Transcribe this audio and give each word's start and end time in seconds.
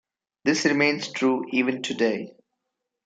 This 0.45 0.65
remains 0.65 1.11
true 1.11 1.45
even 1.51 1.83
today. 1.83 2.33